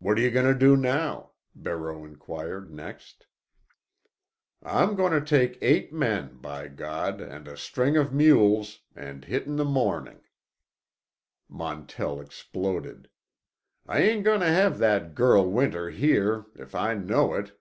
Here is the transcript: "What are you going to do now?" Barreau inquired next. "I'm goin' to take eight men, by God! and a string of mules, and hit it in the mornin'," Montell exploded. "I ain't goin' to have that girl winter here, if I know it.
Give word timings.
"What 0.00 0.18
are 0.18 0.20
you 0.20 0.30
going 0.30 0.52
to 0.52 0.54
do 0.58 0.76
now?" 0.76 1.30
Barreau 1.54 2.04
inquired 2.04 2.70
next. 2.70 3.26
"I'm 4.62 4.94
goin' 4.94 5.12
to 5.12 5.22
take 5.26 5.56
eight 5.62 5.94
men, 5.94 6.36
by 6.42 6.68
God! 6.68 7.22
and 7.22 7.48
a 7.48 7.56
string 7.56 7.96
of 7.96 8.12
mules, 8.12 8.80
and 8.94 9.24
hit 9.24 9.44
it 9.44 9.48
in 9.48 9.56
the 9.56 9.64
mornin'," 9.64 10.20
Montell 11.48 12.20
exploded. 12.20 13.08
"I 13.86 14.00
ain't 14.02 14.24
goin' 14.24 14.40
to 14.40 14.46
have 14.46 14.76
that 14.76 15.14
girl 15.14 15.50
winter 15.50 15.88
here, 15.88 16.44
if 16.56 16.74
I 16.74 16.92
know 16.92 17.32
it. 17.32 17.58